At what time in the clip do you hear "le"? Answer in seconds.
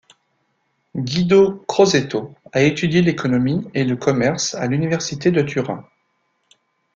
3.83-3.95